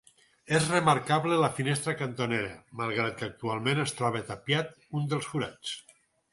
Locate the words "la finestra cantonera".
1.41-2.49